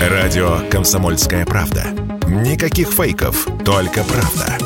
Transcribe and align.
Радио 0.00 0.60
«Комсомольская 0.70 1.44
правда». 1.44 1.84
Никаких 2.26 2.88
фейков, 2.88 3.46
только 3.66 4.02
правда. 4.02 4.56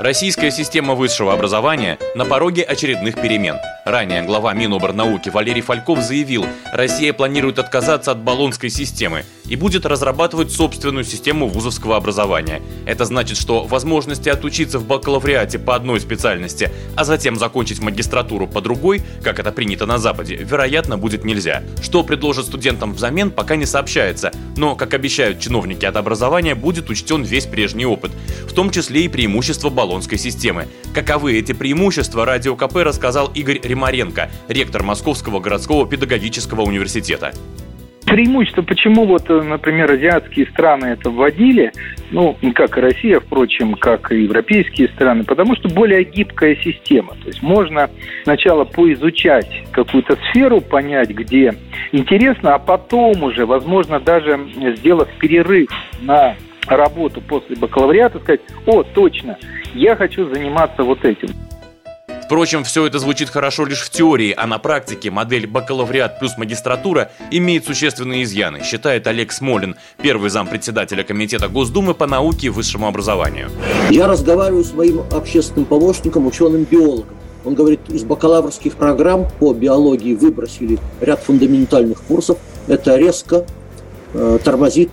Российская 0.00 0.50
система 0.50 0.94
высшего 0.94 1.34
образования 1.34 1.98
на 2.14 2.24
пороге 2.24 2.62
очередных 2.62 3.16
перемен. 3.16 3.56
Ранее 3.84 4.22
глава 4.22 4.54
Миноборнауки 4.54 5.28
Валерий 5.28 5.60
Фальков 5.60 6.00
заявил, 6.00 6.46
Россия 6.72 7.12
планирует 7.12 7.58
отказаться 7.58 8.12
от 8.12 8.22
баллонской 8.22 8.70
системы 8.70 9.26
и 9.48 9.56
будет 9.56 9.86
разрабатывать 9.86 10.52
собственную 10.52 11.04
систему 11.04 11.48
вузовского 11.48 11.96
образования. 11.96 12.62
Это 12.84 13.04
значит, 13.04 13.36
что 13.36 13.64
возможности 13.64 14.28
отучиться 14.28 14.78
в 14.78 14.86
бакалавриате 14.86 15.58
по 15.58 15.74
одной 15.74 16.00
специальности, 16.00 16.70
а 16.96 17.04
затем 17.04 17.36
закончить 17.36 17.80
магистратуру 17.80 18.46
по 18.46 18.60
другой, 18.60 19.02
как 19.22 19.38
это 19.38 19.52
принято 19.52 19.86
на 19.86 19.98
Западе, 19.98 20.36
вероятно, 20.36 20.98
будет 20.98 21.24
нельзя. 21.24 21.62
Что 21.82 22.02
предложат 22.02 22.46
студентам 22.46 22.94
взамен, 22.94 23.30
пока 23.30 23.56
не 23.56 23.66
сообщается, 23.66 24.32
но, 24.56 24.74
как 24.76 24.94
обещают 24.94 25.40
чиновники 25.40 25.84
от 25.84 25.96
образования, 25.96 26.54
будет 26.54 26.90
учтен 26.90 27.22
весь 27.22 27.46
прежний 27.46 27.86
опыт, 27.86 28.12
в 28.48 28.52
том 28.52 28.70
числе 28.70 29.04
и 29.04 29.08
преимущества 29.08 29.70
баллонской 29.70 30.18
системы. 30.18 30.68
Каковы 30.94 31.38
эти 31.38 31.52
преимущества, 31.52 32.24
Радио 32.24 32.56
КП 32.56 32.76
рассказал 32.76 33.30
Игорь 33.34 33.60
Римаренко, 33.62 34.30
ректор 34.48 34.82
Московского 34.82 35.40
городского 35.40 35.86
педагогического 35.86 36.62
университета. 36.62 37.32
Преимущество, 38.06 38.62
почему 38.62 39.04
вот, 39.04 39.28
например, 39.28 39.90
азиатские 39.90 40.46
страны 40.46 40.86
это 40.86 41.10
вводили, 41.10 41.72
ну, 42.12 42.36
как 42.54 42.78
и 42.78 42.80
Россия, 42.80 43.18
впрочем, 43.18 43.74
как 43.74 44.12
и 44.12 44.22
европейские 44.22 44.88
страны, 44.88 45.24
потому 45.24 45.56
что 45.56 45.68
более 45.68 46.04
гибкая 46.04 46.56
система. 46.56 47.14
То 47.22 47.26
есть 47.26 47.42
можно 47.42 47.90
сначала 48.22 48.64
поизучать 48.64 49.64
какую-то 49.72 50.16
сферу, 50.30 50.60
понять, 50.60 51.10
где 51.10 51.54
интересно, 51.90 52.54
а 52.54 52.58
потом 52.60 53.24
уже, 53.24 53.44
возможно, 53.44 53.98
даже 53.98 54.38
сделав 54.76 55.08
перерыв 55.18 55.68
на 56.00 56.36
работу 56.68 57.20
после 57.20 57.56
бакалавриата, 57.56 58.20
сказать, 58.20 58.40
о, 58.66 58.84
точно, 58.84 59.36
я 59.74 59.96
хочу 59.96 60.32
заниматься 60.32 60.84
вот 60.84 61.04
этим. 61.04 61.28
Впрочем, 62.26 62.64
все 62.64 62.84
это 62.84 62.98
звучит 62.98 63.30
хорошо 63.30 63.64
лишь 63.66 63.82
в 63.82 63.90
теории, 63.90 64.34
а 64.36 64.48
на 64.48 64.58
практике 64.58 65.12
модель 65.12 65.46
бакалавриат 65.46 66.18
плюс 66.18 66.36
магистратура 66.36 67.12
имеет 67.30 67.66
существенные 67.66 68.24
изъяны, 68.24 68.64
считает 68.64 69.06
Олег 69.06 69.30
Смолин, 69.30 69.76
первый 70.02 70.28
зам 70.28 70.48
председателя 70.48 71.04
Комитета 71.04 71.46
Госдумы 71.46 71.94
по 71.94 72.08
науке 72.08 72.48
и 72.48 72.50
высшему 72.50 72.88
образованию. 72.88 73.48
Я 73.90 74.08
разговариваю 74.08 74.64
с 74.64 74.72
моим 74.72 75.02
общественным 75.12 75.66
помощником, 75.66 76.26
ученым-биологом. 76.26 77.14
Он 77.44 77.54
говорит, 77.54 77.78
из 77.90 78.02
бакалаврских 78.02 78.74
программ 78.74 79.28
по 79.38 79.52
биологии 79.52 80.16
выбросили 80.16 80.80
ряд 81.00 81.22
фундаментальных 81.22 82.02
курсов. 82.02 82.38
Это 82.66 82.96
резко 82.96 83.46
э, 84.14 84.38
тормозит 84.42 84.90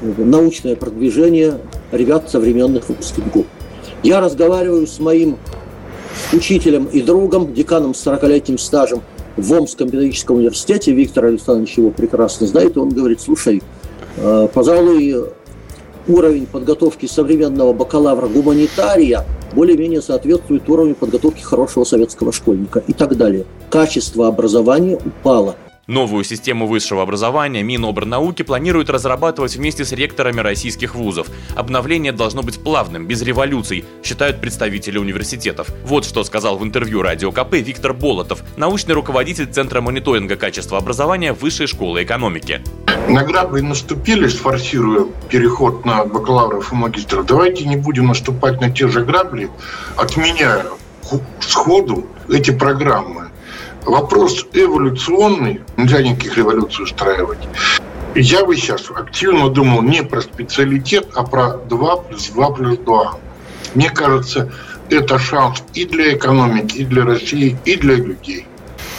научное 0.00 0.76
продвижение 0.76 1.58
ребят 1.92 2.30
современных 2.30 2.88
выпускников. 2.88 3.44
Я 4.02 4.20
разговариваю 4.20 4.86
с 4.86 4.98
моим 4.98 5.36
учителем 6.32 6.86
и 6.86 7.02
другом, 7.02 7.52
деканом 7.54 7.94
с 7.94 8.06
40-летним 8.06 8.58
стажем 8.58 9.02
в 9.36 9.52
Омском 9.52 9.88
педагогическом 9.88 10.36
университете. 10.36 10.92
Виктор 10.92 11.26
Александрович 11.26 11.78
его 11.78 11.90
прекрасно 11.90 12.46
знает. 12.46 12.76
И 12.76 12.78
он 12.78 12.90
говорит, 12.90 13.20
слушай, 13.20 13.62
э, 14.16 14.48
пожалуй, 14.52 15.16
уровень 16.08 16.46
подготовки 16.46 17.06
современного 17.06 17.72
бакалавра-гуманитария 17.72 19.24
более-менее 19.54 20.02
соответствует 20.02 20.68
уровню 20.68 20.94
подготовки 20.94 21.42
хорошего 21.42 21.84
советского 21.84 22.32
школьника 22.32 22.82
и 22.86 22.92
так 22.92 23.16
далее. 23.16 23.46
Качество 23.68 24.28
образования 24.28 24.98
упало– 25.04 25.56
Новую 25.90 26.22
систему 26.22 26.68
высшего 26.68 27.02
образования 27.02 27.64
Минобрнауки 27.64 28.44
планирует 28.44 28.90
разрабатывать 28.90 29.56
вместе 29.56 29.84
с 29.84 29.90
ректорами 29.90 30.40
российских 30.40 30.94
вузов. 30.94 31.26
Обновление 31.56 32.12
должно 32.12 32.44
быть 32.44 32.62
плавным, 32.62 33.08
без 33.08 33.22
революций, 33.22 33.84
считают 34.04 34.40
представители 34.40 34.98
университетов. 34.98 35.66
Вот 35.84 36.04
что 36.04 36.22
сказал 36.22 36.58
в 36.58 36.62
интервью 36.62 37.02
Радио 37.02 37.32
КП 37.32 37.54
Виктор 37.54 37.92
Болотов, 37.92 38.44
научный 38.56 38.94
руководитель 38.94 39.48
Центра 39.48 39.80
мониторинга 39.80 40.36
качества 40.36 40.78
образования 40.78 41.32
Высшей 41.32 41.66
школы 41.66 42.04
экономики. 42.04 42.60
На 43.08 43.24
наступили, 43.60 44.28
сфорсируя 44.28 45.06
переход 45.28 45.84
на 45.84 46.04
бакалавров 46.04 46.72
и 46.72 46.76
магистров. 46.76 47.26
Давайте 47.26 47.64
не 47.64 47.76
будем 47.76 48.06
наступать 48.06 48.60
на 48.60 48.70
те 48.70 48.86
же 48.86 49.04
грабли, 49.04 49.50
отменяя 49.96 50.66
сходу 51.40 52.06
эти 52.28 52.52
программы. 52.52 53.29
Вопрос 53.84 54.46
эволюционный, 54.52 55.62
нельзя 55.76 56.02
никаких 56.02 56.36
революций 56.36 56.84
устраивать. 56.84 57.38
Я 58.14 58.44
бы 58.44 58.56
сейчас 58.56 58.90
активно 58.90 59.48
думал 59.48 59.82
не 59.82 60.02
про 60.02 60.20
специалитет, 60.20 61.08
а 61.14 61.22
про 61.22 61.56
2 61.56 61.96
плюс 61.96 62.28
2 62.28 62.50
плюс 62.50 62.78
2. 62.78 63.18
Мне 63.74 63.90
кажется, 63.90 64.52
это 64.90 65.18
шанс 65.18 65.62
и 65.74 65.84
для 65.84 66.14
экономики, 66.14 66.78
и 66.78 66.84
для 66.84 67.04
России, 67.04 67.56
и 67.64 67.76
для 67.76 67.94
людей. 67.94 68.46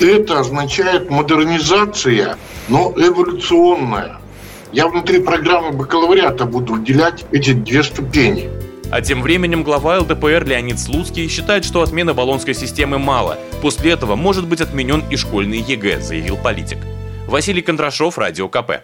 Это 0.00 0.40
означает 0.40 1.08
модернизация, 1.10 2.36
но 2.68 2.92
эволюционная. 2.96 4.18
Я 4.72 4.88
внутри 4.88 5.20
программы 5.22 5.72
бакалавриата 5.72 6.44
буду 6.44 6.74
выделять 6.74 7.24
эти 7.30 7.52
две 7.52 7.82
ступени. 7.82 8.50
А 8.90 9.00
тем 9.00 9.20
временем 9.20 9.64
глава 9.64 9.98
ЛДПР 9.98 10.44
Леонид 10.46 10.78
Слуцкий 10.78 11.28
считает, 11.28 11.64
что 11.64 11.82
отмены 11.82 12.14
болонской 12.14 12.54
системы 12.54 12.98
мало. 12.98 13.38
После 13.60 13.90
этого 13.90 14.14
может 14.14 14.46
быть 14.46 14.60
отменен 14.60 15.02
и 15.10 15.16
школьный 15.16 15.58
ЕГЭ, 15.58 16.00
заявил 16.00 16.36
политик. 16.36 16.78
Василий 17.26 17.62
Кондрашов, 17.62 18.16
Радио 18.16 18.48
КП. 18.48 18.82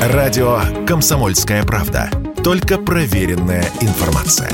Радио 0.00 0.60
«Комсомольская 0.86 1.64
правда». 1.64 2.10
Только 2.42 2.78
проверенная 2.78 3.64
информация. 3.80 4.50